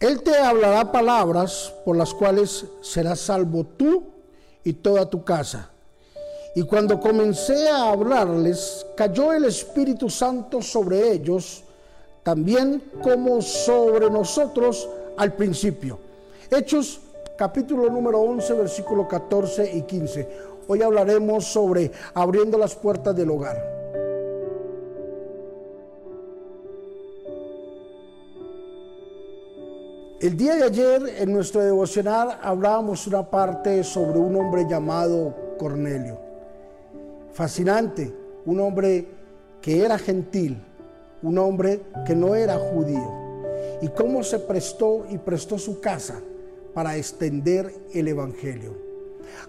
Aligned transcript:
Él 0.00 0.22
te 0.22 0.34
hablará 0.34 0.90
palabras 0.90 1.74
por 1.84 1.94
las 1.94 2.14
cuales 2.14 2.64
serás 2.80 3.20
salvo 3.20 3.64
tú 3.64 4.04
y 4.64 4.72
toda 4.72 5.04
tu 5.10 5.22
casa. 5.24 5.68
Y 6.54 6.62
cuando 6.62 6.98
comencé 6.98 7.68
a 7.68 7.90
hablarles, 7.90 8.86
cayó 8.96 9.34
el 9.34 9.44
Espíritu 9.44 10.08
Santo 10.08 10.62
sobre 10.62 11.12
ellos, 11.12 11.62
también 12.22 12.82
como 13.02 13.42
sobre 13.42 14.10
nosotros 14.10 14.88
al 15.18 15.34
principio. 15.34 15.98
Hechos 16.50 17.00
capítulo 17.36 17.90
número 17.90 18.20
11, 18.20 18.54
versículo 18.54 19.06
14 19.06 19.70
y 19.76 19.82
15. 19.82 20.28
Hoy 20.66 20.80
hablaremos 20.80 21.44
sobre 21.44 21.92
abriendo 22.14 22.56
las 22.56 22.74
puertas 22.74 23.14
del 23.14 23.30
hogar. 23.30 23.79
El 30.20 30.36
día 30.36 30.54
de 30.54 30.64
ayer 30.64 31.14
en 31.16 31.32
nuestro 31.32 31.62
devocional 31.62 32.38
hablábamos 32.42 33.06
una 33.06 33.22
parte 33.22 33.82
sobre 33.82 34.18
un 34.18 34.36
hombre 34.36 34.66
llamado 34.68 35.34
Cornelio. 35.58 36.20
Fascinante, 37.32 38.12
un 38.44 38.60
hombre 38.60 39.06
que 39.62 39.82
era 39.82 39.96
gentil, 39.96 40.62
un 41.22 41.38
hombre 41.38 41.80
que 42.06 42.14
no 42.14 42.34
era 42.34 42.58
judío. 42.58 43.10
Y 43.80 43.88
cómo 43.88 44.22
se 44.22 44.38
prestó 44.40 45.06
y 45.08 45.16
prestó 45.16 45.58
su 45.58 45.80
casa 45.80 46.20
para 46.74 46.98
extender 46.98 47.72
el 47.94 48.08
Evangelio. 48.08 48.76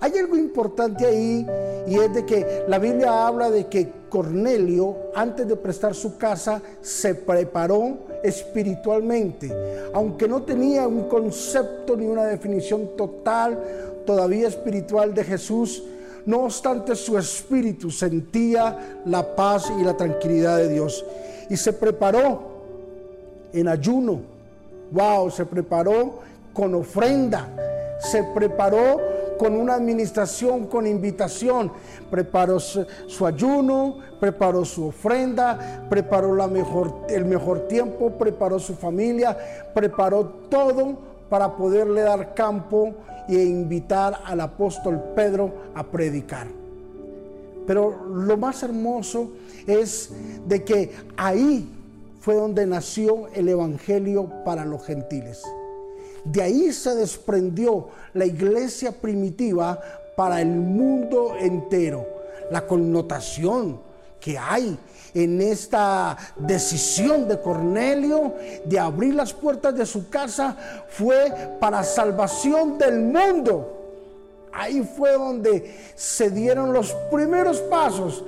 Hay 0.00 0.16
algo 0.18 0.36
importante 0.36 1.04
ahí 1.04 1.44
y 1.86 1.98
es 1.98 2.12
de 2.12 2.24
que 2.26 2.64
la 2.68 2.78
Biblia 2.78 3.26
habla 3.26 3.50
de 3.50 3.66
que 3.66 4.00
Cornelio, 4.08 4.96
antes 5.14 5.46
de 5.46 5.56
prestar 5.56 5.94
su 5.94 6.18
casa, 6.18 6.60
se 6.80 7.14
preparó 7.14 7.98
espiritualmente, 8.22 9.50
aunque 9.94 10.28
no 10.28 10.42
tenía 10.42 10.86
un 10.86 11.04
concepto 11.04 11.96
ni 11.96 12.06
una 12.06 12.24
definición 12.24 12.96
total 12.96 13.58
todavía 14.04 14.48
espiritual 14.48 15.14
de 15.14 15.24
Jesús. 15.24 15.84
No 16.26 16.44
obstante, 16.44 16.94
su 16.96 17.16
espíritu 17.16 17.90
sentía 17.90 19.00
la 19.06 19.34
paz 19.34 19.72
y 19.78 19.84
la 19.84 19.96
tranquilidad 19.96 20.58
de 20.58 20.68
Dios. 20.68 21.04
Y 21.48 21.56
se 21.56 21.72
preparó 21.72 22.42
en 23.52 23.68
ayuno. 23.68 24.20
Wow, 24.90 25.30
se 25.30 25.46
preparó 25.46 26.18
con 26.52 26.74
ofrenda. 26.74 27.48
Se 28.00 28.22
preparó 28.34 29.00
con 29.40 29.56
una 29.56 29.72
administración, 29.72 30.66
con 30.66 30.86
invitación. 30.86 31.72
Preparó 32.10 32.60
su, 32.60 33.26
ayuno, 33.26 33.96
preparó 34.20 34.66
su 34.66 34.88
ofrenda, 34.88 35.86
preparó 35.88 36.34
la 36.34 36.46
mejor, 36.46 37.06
el 37.08 37.24
mejor 37.24 37.66
tiempo, 37.66 38.10
preparó 38.18 38.58
su 38.58 38.74
familia, 38.74 39.34
preparó 39.72 40.26
todo 40.50 40.98
para 41.30 41.56
poderle 41.56 42.02
dar 42.02 42.34
campo 42.34 42.92
e 43.30 43.42
invitar 43.42 44.20
al 44.26 44.42
apóstol 44.42 45.02
Pedro 45.16 45.50
a 45.74 45.84
predicar. 45.84 46.46
Pero 47.66 48.08
lo 48.08 48.36
más 48.36 48.62
hermoso 48.62 49.30
es 49.66 50.12
de 50.46 50.64
que 50.64 50.92
ahí 51.16 51.66
fue 52.20 52.34
donde 52.34 52.66
nació 52.66 53.28
el 53.28 53.48
Evangelio 53.48 54.30
para 54.44 54.66
los 54.66 54.84
gentiles. 54.84 55.42
De 56.24 56.42
ahí 56.42 56.72
se 56.72 56.94
desprendió 56.94 57.88
la 58.14 58.26
iglesia 58.26 58.92
primitiva 58.92 59.80
para 60.16 60.40
el 60.40 60.48
mundo 60.48 61.34
entero. 61.38 62.06
La 62.50 62.66
connotación 62.66 63.80
que 64.20 64.36
hay 64.36 64.76
en 65.14 65.40
esta 65.40 66.16
decisión 66.36 67.26
de 67.26 67.40
Cornelio 67.40 68.34
de 68.64 68.78
abrir 68.78 69.14
las 69.14 69.32
puertas 69.32 69.74
de 69.74 69.86
su 69.86 70.08
casa 70.08 70.56
fue 70.88 71.32
para 71.58 71.82
salvación 71.82 72.78
del 72.78 73.00
mundo. 73.00 73.76
Ahí 74.52 74.82
fue 74.96 75.12
donde 75.12 75.74
se 75.94 76.30
dieron 76.30 76.72
los 76.72 76.92
primeros 77.10 77.58
pasos 77.60 78.24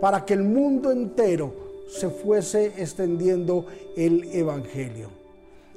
para 0.00 0.24
que 0.24 0.34
el 0.34 0.42
mundo 0.42 0.90
entero 0.90 1.52
se 1.88 2.08
fuese 2.08 2.72
extendiendo 2.76 3.66
el 3.96 4.24
Evangelio. 4.32 5.15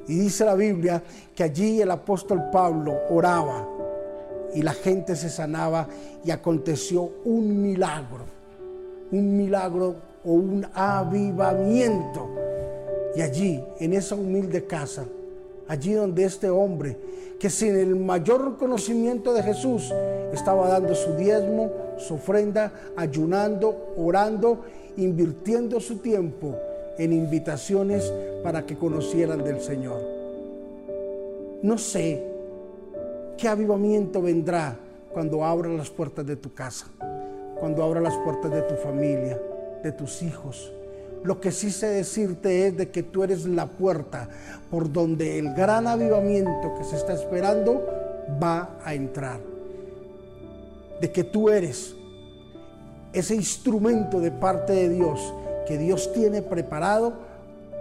Y 0.09 0.15
dice 0.15 0.43
la 0.43 0.55
Biblia 0.55 1.03
que 1.35 1.43
allí 1.43 1.79
el 1.79 1.91
apóstol 1.91 2.49
Pablo 2.51 2.97
oraba 3.11 3.67
y 4.55 4.63
la 4.63 4.73
gente 4.73 5.15
se 5.15 5.29
sanaba 5.29 5.87
y 6.25 6.31
aconteció 6.31 7.11
un 7.25 7.61
milagro, 7.61 8.25
un 9.11 9.37
milagro 9.37 9.97
o 10.25 10.31
un 10.31 10.65
avivamiento. 10.73 12.27
Y 13.15 13.21
allí, 13.21 13.63
en 13.79 13.93
esa 13.93 14.15
humilde 14.15 14.65
casa, 14.65 15.05
allí 15.67 15.93
donde 15.93 16.23
este 16.23 16.49
hombre, 16.49 16.97
que 17.39 17.51
sin 17.51 17.77
el 17.77 17.95
mayor 17.95 18.57
conocimiento 18.57 19.31
de 19.31 19.43
Jesús, 19.43 19.93
estaba 20.33 20.69
dando 20.69 20.95
su 20.95 21.13
diezmo, 21.17 21.71
su 21.99 22.15
ofrenda, 22.15 22.73
ayunando, 22.97 23.93
orando, 23.95 24.61
invirtiendo 24.97 25.79
su 25.79 25.97
tiempo 25.97 26.55
en 26.97 27.13
invitaciones 27.13 28.11
para 28.43 28.65
que 28.65 28.77
conocieran 28.77 29.43
del 29.43 29.61
Señor. 29.61 30.01
No 31.61 31.77
sé 31.77 32.23
qué 33.37 33.47
avivamiento 33.47 34.21
vendrá 34.21 34.77
cuando 35.11 35.43
abra 35.43 35.69
las 35.69 35.89
puertas 35.89 36.25
de 36.25 36.35
tu 36.35 36.53
casa, 36.53 36.87
cuando 37.59 37.83
abra 37.83 37.99
las 38.01 38.15
puertas 38.17 38.51
de 38.51 38.61
tu 38.61 38.75
familia, 38.75 39.39
de 39.83 39.91
tus 39.91 40.21
hijos. 40.21 40.71
Lo 41.23 41.41
que 41.41 41.51
sí 41.51 41.69
sé 41.71 41.87
decirte 41.87 42.67
es 42.67 42.77
de 42.77 42.89
que 42.89 43.03
tú 43.03 43.23
eres 43.23 43.45
la 43.45 43.65
puerta 43.65 44.29
por 44.71 44.91
donde 44.91 45.37
el 45.37 45.53
gran 45.53 45.87
avivamiento 45.87 46.75
que 46.77 46.85
se 46.85 46.95
está 46.95 47.13
esperando 47.13 47.85
va 48.41 48.79
a 48.83 48.93
entrar. 48.93 49.39
De 51.01 51.11
que 51.11 51.23
tú 51.23 51.49
eres 51.49 51.95
ese 53.11 53.35
instrumento 53.35 54.19
de 54.19 54.31
parte 54.31 54.73
de 54.73 54.89
Dios 54.89 55.33
que 55.69 55.77
Dios 55.77 56.11
tiene 56.13 56.41
preparado 56.41 57.13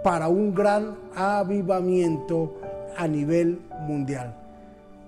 para 0.03 0.27
un 0.27 0.53
gran 0.53 0.97
avivamiento 1.15 2.55
a 2.97 3.07
nivel 3.07 3.59
mundial. 3.81 4.35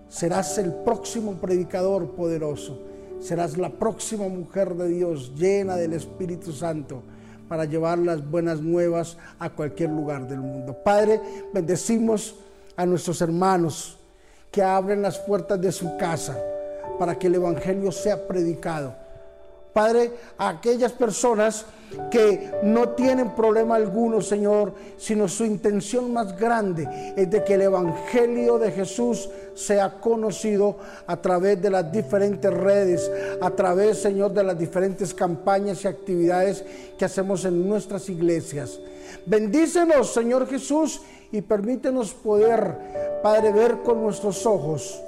Serás 0.09 0.57
el 0.57 0.73
próximo 0.73 1.35
predicador 1.35 2.11
poderoso. 2.11 2.79
Serás 3.21 3.57
la 3.57 3.69
próxima 3.69 4.27
mujer 4.27 4.73
de 4.75 4.89
Dios 4.89 5.33
llena 5.35 5.75
del 5.75 5.93
Espíritu 5.93 6.51
Santo 6.51 7.03
para 7.47 7.65
llevar 7.65 7.99
las 7.99 8.27
buenas 8.27 8.61
nuevas 8.61 9.17
a 9.39 9.49
cualquier 9.49 9.89
lugar 9.89 10.27
del 10.27 10.39
mundo. 10.39 10.73
Padre, 10.83 11.21
bendecimos 11.53 12.35
a 12.75 12.85
nuestros 12.85 13.21
hermanos 13.21 13.97
que 14.49 14.63
abren 14.63 15.01
las 15.01 15.19
puertas 15.19 15.61
de 15.61 15.71
su 15.71 15.97
casa 15.97 16.37
para 16.97 17.17
que 17.17 17.27
el 17.27 17.35
Evangelio 17.35 17.91
sea 17.91 18.27
predicado 18.27 19.00
Padre, 19.73 20.11
a 20.37 20.49
aquellas 20.49 20.91
personas 20.91 21.65
que 22.09 22.51
no 22.63 22.89
tienen 22.89 23.31
problema 23.31 23.75
alguno, 23.75 24.21
Señor, 24.21 24.73
sino 24.97 25.27
su 25.27 25.45
intención 25.45 26.11
más 26.11 26.37
grande 26.37 27.13
es 27.15 27.29
de 27.29 27.43
que 27.43 27.53
el 27.53 27.61
Evangelio 27.61 28.57
de 28.57 28.71
Jesús 28.71 29.29
sea 29.53 29.99
conocido 29.99 30.77
a 31.07 31.17
través 31.17 31.61
de 31.61 31.69
las 31.69 31.91
diferentes 31.91 32.53
redes, 32.53 33.09
a 33.41 33.49
través, 33.51 34.01
Señor, 34.01 34.33
de 34.33 34.43
las 34.43 34.57
diferentes 34.57 35.13
campañas 35.13 35.83
y 35.83 35.87
actividades 35.87 36.63
que 36.97 37.05
hacemos 37.05 37.45
en 37.45 37.67
nuestras 37.67 38.09
iglesias. 38.09 38.79
Bendícenos, 39.25 40.13
Señor 40.13 40.47
Jesús, 40.47 41.01
y 41.31 41.41
permítenos 41.41 42.13
poder, 42.13 43.19
Padre, 43.23 43.53
ver 43.53 43.77
con 43.83 44.01
nuestros 44.01 44.45
ojos 44.45 45.01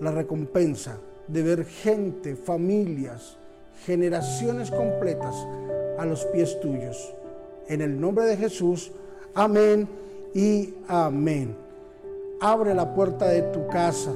la 0.00 0.10
recompensa 0.10 0.98
de 1.28 1.42
ver 1.42 1.64
gente, 1.64 2.36
familias, 2.36 3.36
generaciones 3.84 4.70
completas 4.70 5.34
a 5.98 6.04
los 6.04 6.24
pies 6.26 6.58
tuyos. 6.60 7.14
En 7.68 7.80
el 7.82 8.00
nombre 8.00 8.24
de 8.24 8.36
Jesús, 8.36 8.90
amén 9.34 9.88
y 10.34 10.74
amén. 10.88 11.54
Abre 12.40 12.74
la 12.74 12.94
puerta 12.94 13.28
de 13.28 13.42
tu 13.42 13.66
casa, 13.68 14.12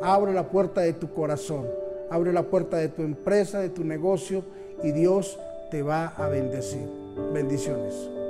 abre 0.00 0.32
la 0.32 0.48
puerta 0.48 0.82
de 0.82 0.92
tu 0.92 1.12
corazón, 1.12 1.66
abre 2.10 2.32
la 2.32 2.42
puerta 2.42 2.76
de 2.76 2.88
tu 2.88 3.02
empresa, 3.02 3.60
de 3.60 3.70
tu 3.70 3.84
negocio 3.84 4.44
y 4.82 4.92
Dios 4.92 5.38
te 5.70 5.82
va 5.82 6.08
a 6.08 6.28
bendecir. 6.28 6.86
Bendiciones. 7.32 8.21